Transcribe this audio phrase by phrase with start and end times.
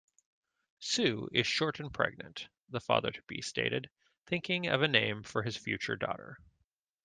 [0.79, 3.91] "Sue is short and pregnant", the father-to-be stated,
[4.25, 6.39] thinking of a name for his future daughter.